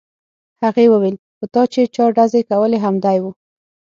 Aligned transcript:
هغې 0.63 0.85
وویل 0.89 1.15
په 1.37 1.45
تا 1.53 1.63
چې 1.73 1.81
چا 1.95 2.05
ډزې 2.15 2.41
کولې 2.49 2.77
همدی 2.85 3.17
و 3.21 3.25